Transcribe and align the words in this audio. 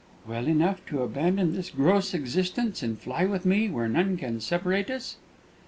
"Well 0.27 0.47
enough 0.47 0.83
to 0.87 1.03
abandon 1.03 1.53
this 1.53 1.69
gross 1.69 2.15
existence, 2.15 2.81
and 2.81 2.97
fly 2.99 3.25
with 3.27 3.45
me 3.45 3.69
where 3.69 3.87
none 3.87 4.17
can 4.17 4.39
separate 4.41 4.89
us?" 4.89 5.17